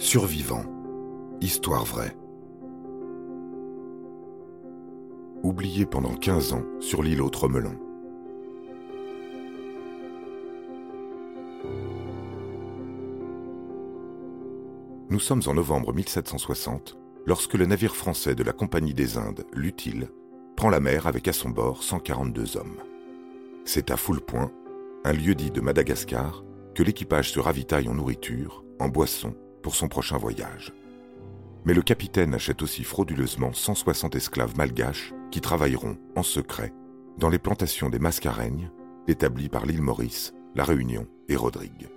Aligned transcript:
Survivants. 0.00 0.64
Histoire 1.40 1.84
vraie. 1.84 2.16
Oublié 5.42 5.86
pendant 5.86 6.14
15 6.14 6.52
ans 6.52 6.62
sur 6.78 7.02
l'île 7.02 7.20
au 7.20 7.28
Tromelin. 7.28 7.74
Nous 15.10 15.18
sommes 15.18 15.42
en 15.46 15.54
novembre 15.54 15.92
1760 15.92 16.96
lorsque 17.26 17.54
le 17.54 17.66
navire 17.66 17.96
français 17.96 18.36
de 18.36 18.44
la 18.44 18.52
Compagnie 18.52 18.94
des 18.94 19.18
Indes, 19.18 19.46
l'Utile, 19.52 20.10
prend 20.56 20.70
la 20.70 20.78
mer 20.78 21.08
avec 21.08 21.26
à 21.26 21.32
son 21.32 21.50
bord 21.50 21.82
142 21.82 22.56
hommes. 22.56 22.78
C'est 23.64 23.90
à 23.90 23.96
Foulpoint, 23.96 24.52
un 25.04 25.12
lieu-dit 25.12 25.50
de 25.50 25.60
Madagascar, 25.60 26.44
que 26.76 26.84
l'équipage 26.84 27.32
se 27.32 27.40
ravitaille 27.40 27.88
en 27.88 27.94
nourriture, 27.94 28.64
en 28.78 28.88
boissons 28.88 29.34
son 29.74 29.88
prochain 29.88 30.18
voyage. 30.18 30.72
Mais 31.64 31.74
le 31.74 31.82
capitaine 31.82 32.34
achète 32.34 32.62
aussi 32.62 32.84
frauduleusement 32.84 33.52
160 33.52 34.14
esclaves 34.14 34.56
malgaches 34.56 35.12
qui 35.30 35.40
travailleront 35.40 35.98
en 36.16 36.22
secret 36.22 36.72
dans 37.18 37.28
les 37.28 37.38
plantations 37.38 37.90
des 37.90 37.98
Mascareignes 37.98 38.70
établies 39.08 39.48
par 39.48 39.66
l'île 39.66 39.82
Maurice, 39.82 40.32
la 40.54 40.64
Réunion 40.64 41.06
et 41.28 41.36
Rodrigue. 41.36 41.88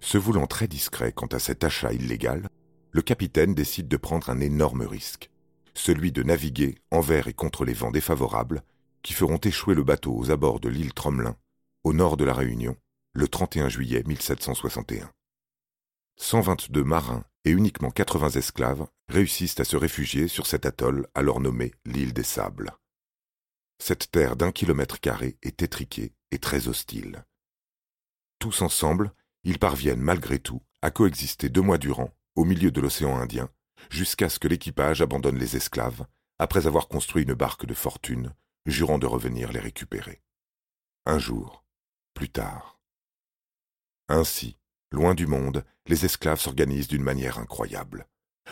Se 0.00 0.16
voulant 0.16 0.46
très 0.46 0.68
discret 0.68 1.12
quant 1.12 1.26
à 1.26 1.38
cet 1.38 1.64
achat 1.64 1.92
illégal, 1.92 2.48
le 2.92 3.02
capitaine 3.02 3.54
décide 3.54 3.88
de 3.88 3.96
prendre 3.98 4.30
un 4.30 4.40
énorme 4.40 4.82
risque, 4.82 5.30
celui 5.74 6.12
de 6.12 6.22
naviguer 6.22 6.76
envers 6.90 7.28
et 7.28 7.34
contre 7.34 7.66
les 7.66 7.74
vents 7.74 7.90
défavorables 7.90 8.62
qui 9.02 9.12
feront 9.12 9.38
échouer 9.38 9.74
le 9.74 9.84
bateau 9.84 10.16
aux 10.16 10.30
abords 10.30 10.60
de 10.60 10.68
l'île 10.68 10.94
Tromelin, 10.94 11.36
au 11.84 11.92
nord 11.92 12.16
de 12.16 12.24
la 12.24 12.34
Réunion, 12.34 12.76
le 13.12 13.28
31 13.28 13.68
juillet 13.68 14.02
1761. 14.06 15.10
122 16.16 16.84
marins 16.84 17.24
et 17.44 17.50
uniquement 17.50 17.90
80 17.90 18.30
esclaves 18.30 18.86
réussissent 19.08 19.60
à 19.60 19.64
se 19.64 19.76
réfugier 19.76 20.28
sur 20.28 20.46
cet 20.46 20.66
atoll 20.66 21.06
alors 21.14 21.40
nommé 21.40 21.72
l'île 21.84 22.12
des 22.12 22.24
Sables. 22.24 22.72
Cette 23.78 24.10
terre 24.10 24.36
d'un 24.36 24.50
kilomètre 24.50 25.00
carré 25.00 25.38
est 25.42 25.62
étriquée 25.62 26.12
et 26.30 26.38
très 26.38 26.68
hostile. 26.68 27.24
Tous 28.38 28.62
ensemble, 28.62 29.12
ils 29.44 29.58
parviennent 29.58 30.00
malgré 30.00 30.38
tout 30.38 30.62
à 30.82 30.90
coexister 30.90 31.48
deux 31.48 31.62
mois 31.62 31.78
durant 31.78 32.10
au 32.34 32.44
milieu 32.44 32.70
de 32.70 32.80
l'océan 32.80 33.16
Indien, 33.16 33.48
jusqu'à 33.90 34.28
ce 34.28 34.38
que 34.38 34.48
l'équipage 34.48 35.00
abandonne 35.00 35.38
les 35.38 35.56
esclaves, 35.56 36.06
après 36.38 36.66
avoir 36.66 36.88
construit 36.88 37.22
une 37.22 37.34
barque 37.34 37.66
de 37.66 37.74
fortune 37.74 38.34
jurant 38.70 38.98
de 38.98 39.06
revenir 39.06 39.52
les 39.52 39.60
récupérer. 39.60 40.22
Un 41.06 41.18
jour, 41.18 41.64
plus 42.14 42.28
tard. 42.28 42.80
Ainsi, 44.08 44.58
loin 44.90 45.14
du 45.14 45.26
monde, 45.26 45.64
les 45.86 46.04
esclaves 46.04 46.40
s'organisent 46.40 46.88
d'une 46.88 47.02
manière 47.02 47.38
incroyable. 47.38 48.06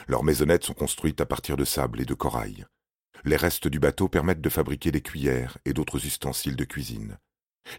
Leurs 0.08 0.24
maisonnettes 0.24 0.64
sont 0.64 0.74
construites 0.74 1.20
à 1.20 1.26
partir 1.26 1.56
de 1.56 1.64
sable 1.64 2.00
et 2.00 2.04
de 2.04 2.14
corail. 2.14 2.66
Les 3.24 3.36
restes 3.36 3.68
du 3.68 3.78
bateau 3.78 4.08
permettent 4.08 4.40
de 4.40 4.48
fabriquer 4.48 4.92
des 4.92 5.00
cuillères 5.00 5.58
et 5.64 5.72
d'autres 5.72 6.04
ustensiles 6.04 6.56
de 6.56 6.64
cuisine. 6.64 7.18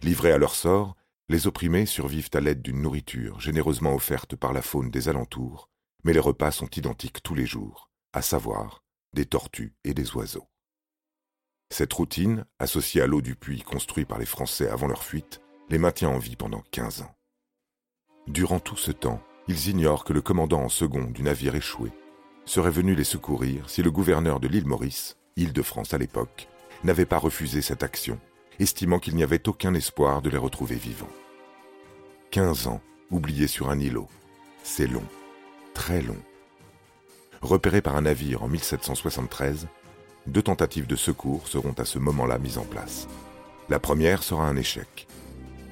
Livrés 0.02 0.32
à 0.32 0.38
leur 0.38 0.54
sort, 0.54 0.96
les 1.28 1.46
opprimés 1.46 1.86
survivent 1.86 2.30
à 2.32 2.40
l'aide 2.40 2.62
d'une 2.62 2.82
nourriture 2.82 3.40
généreusement 3.40 3.94
offerte 3.94 4.34
par 4.34 4.52
la 4.52 4.62
faune 4.62 4.90
des 4.90 5.08
alentours, 5.08 5.68
mais 6.04 6.12
les 6.12 6.20
repas 6.20 6.50
sont 6.50 6.70
identiques 6.70 7.22
tous 7.22 7.34
les 7.34 7.46
jours, 7.46 7.90
à 8.12 8.22
savoir 8.22 8.82
des 9.12 9.26
tortues 9.26 9.74
et 9.84 9.94
des 9.94 10.12
oiseaux. 10.12 10.48
Cette 11.70 11.92
routine, 11.92 12.44
associée 12.58 13.02
à 13.02 13.06
l'eau 13.06 13.20
du 13.20 13.34
puits 13.34 13.62
construit 13.62 14.04
par 14.04 14.18
les 14.18 14.26
Français 14.26 14.68
avant 14.68 14.86
leur 14.88 15.04
fuite, 15.04 15.40
les 15.68 15.78
maintient 15.78 16.08
en 16.08 16.18
vie 16.18 16.36
pendant 16.36 16.62
15 16.70 17.02
ans. 17.02 17.14
Durant 18.26 18.58
tout 18.58 18.76
ce 18.76 18.90
temps, 18.90 19.22
ils 19.48 19.68
ignorent 19.68 20.04
que 20.04 20.12
le 20.12 20.22
commandant 20.22 20.62
en 20.62 20.68
second 20.68 21.04
du 21.04 21.22
navire 21.22 21.54
échoué 21.54 21.90
serait 22.46 22.70
venu 22.70 22.94
les 22.94 23.04
secourir 23.04 23.68
si 23.68 23.82
le 23.82 23.90
gouverneur 23.90 24.40
de 24.40 24.48
l'île 24.48 24.66
Maurice, 24.66 25.16
Île-de-France 25.36 25.94
à 25.94 25.98
l'époque, 25.98 26.48
n'avait 26.84 27.06
pas 27.06 27.18
refusé 27.18 27.60
cette 27.62 27.82
action, 27.82 28.18
estimant 28.58 28.98
qu'il 28.98 29.14
n'y 29.14 29.22
avait 29.22 29.48
aucun 29.48 29.74
espoir 29.74 30.22
de 30.22 30.30
les 30.30 30.38
retrouver 30.38 30.76
vivants. 30.76 31.08
15 32.30 32.66
ans, 32.66 32.80
oubliés 33.10 33.46
sur 33.46 33.70
un 33.70 33.78
îlot, 33.78 34.08
c'est 34.62 34.86
long, 34.86 35.04
très 35.74 36.02
long. 36.02 36.18
Repérés 37.40 37.82
par 37.82 37.96
un 37.96 38.02
navire 38.02 38.42
en 38.42 38.48
1773, 38.48 39.68
deux 40.26 40.42
tentatives 40.42 40.86
de 40.86 40.96
secours 40.96 41.48
seront 41.48 41.74
à 41.78 41.84
ce 41.84 41.98
moment-là 41.98 42.38
mises 42.38 42.58
en 42.58 42.64
place. 42.64 43.08
La 43.68 43.78
première 43.78 44.22
sera 44.22 44.46
un 44.46 44.56
échec. 44.56 45.06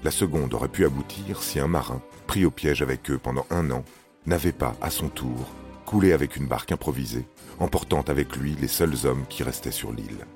La 0.05 0.11
seconde 0.11 0.55
aurait 0.55 0.69
pu 0.69 0.85
aboutir 0.85 1.43
si 1.43 1.59
un 1.59 1.67
marin, 1.67 2.01
pris 2.27 2.45
au 2.45 2.51
piège 2.51 2.83
avec 2.83 3.11
eux 3.11 3.19
pendant 3.19 3.47
un 3.51 3.71
an, 3.71 3.85
n'avait 4.27 4.53
pas, 4.53 4.77
à 4.81 4.91
son 4.91 5.09
tour, 5.09 5.51
coulé 5.85 6.13
avec 6.13 6.37
une 6.37 6.47
barque 6.47 6.73
improvisée, 6.73 7.27
emportant 7.59 8.03
avec 8.03 8.37
lui 8.37 8.57
les 8.61 8.69
seuls 8.69 9.07
hommes 9.07 9.25
qui 9.29 9.43
restaient 9.43 9.71
sur 9.71 9.93
l'île. 9.93 10.27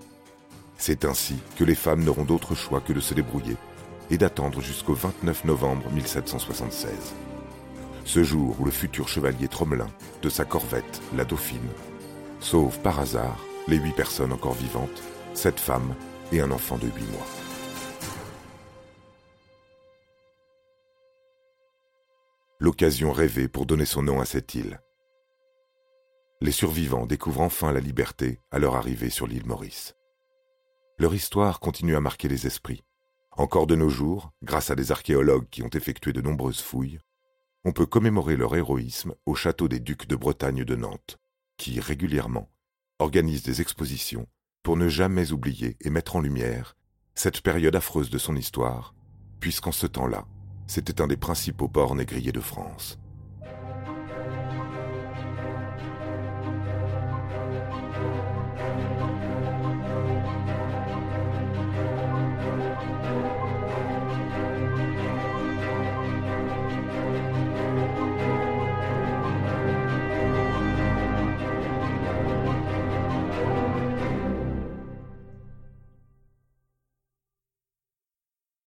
C'est 0.79 1.05
ainsi 1.05 1.37
que 1.57 1.65
les 1.65 1.75
femmes 1.75 2.05
n'auront 2.05 2.25
d'autre 2.25 2.55
choix 2.55 2.81
que 2.81 2.93
de 2.93 3.01
se 3.01 3.15
débrouiller 3.15 3.57
et 4.11 4.19
d'attendre 4.19 4.61
jusqu'au 4.61 4.95
29 4.95 5.45
novembre 5.45 5.91
1776. 5.93 6.91
Ce 8.05 8.25
jour 8.25 8.57
où 8.59 8.65
le 8.65 8.71
futur 8.71 9.09
chevalier 9.09 9.49
Tromelin, 9.49 9.91
de 10.23 10.29
sa 10.29 10.45
corvette, 10.45 11.03
la 11.15 11.25
Dauphine, 11.25 11.61
sauve 12.41 12.79
par 12.81 12.99
hasard 12.99 13.39
les 13.69 13.77
huit 13.77 13.93
personnes 13.93 14.33
encore 14.33 14.55
vivantes, 14.55 15.03
sept 15.35 15.61
femmes 15.61 15.95
et 16.33 16.41
un 16.41 16.51
enfant 16.51 16.79
de 16.79 16.87
huit 16.87 17.11
mois. 17.13 17.27
L'occasion 22.59 23.13
rêvée 23.13 23.49
pour 23.49 23.67
donner 23.67 23.87
son 23.87 24.03
nom 24.03 24.21
à 24.21 24.25
cette 24.25 24.55
île. 24.55 24.81
Les 26.41 26.53
survivants 26.53 27.07
découvrent 27.07 27.41
enfin 27.41 27.73
la 27.73 27.81
liberté 27.81 28.41
à 28.51 28.59
leur 28.59 28.77
arrivée 28.77 29.11
sur 29.11 29.27
l'île 29.27 29.47
Maurice. 29.47 29.95
Leur 30.99 31.15
histoire 31.15 31.61
continue 31.61 31.97
à 31.97 32.01
marquer 32.01 32.29
les 32.29 32.47
esprits. 32.47 32.85
Encore 33.33 33.67
de 33.67 33.77
nos 33.77 33.89
jours, 33.89 34.33
grâce 34.43 34.71
à 34.71 34.75
des 34.75 34.93
archéologues 34.93 35.49
qui 35.51 35.63
ont 35.63 35.71
effectué 35.71 36.13
de 36.13 36.21
nombreuses 36.21 36.61
fouilles, 36.61 36.99
on 37.65 37.73
peut 37.73 37.87
commémorer 37.87 38.37
leur 38.37 38.57
héroïsme 38.57 39.15
au 39.27 39.35
château 39.35 39.69
des 39.69 39.81
Ducs 39.81 40.07
de 40.07 40.17
Bretagne 40.17 40.65
de 40.65 40.77
Nantes, 40.77 41.19
qui 41.57 41.79
régulièrement 41.79 42.51
organise 43.01 43.43
des 43.43 43.61
expositions 43.61 44.27
pour 44.63 44.77
ne 44.77 44.89
jamais 44.89 45.33
oublier 45.33 45.77
et 45.81 45.91
mettre 45.91 46.17
en 46.17 46.21
lumière 46.21 46.77
cette 47.15 47.41
période 47.41 47.75
affreuse 47.75 48.11
de 48.11 48.19
son 48.19 48.37
histoire, 48.37 48.95
puisqu'en 49.41 49.73
ce 49.73 49.87
temps-là, 49.87 50.27
c'était 50.67 51.01
un 51.01 51.09
des 51.09 51.17
principaux 51.17 51.69
ports 51.69 51.97
négriers 51.97 52.33
de 52.33 52.41
France. 52.41 53.00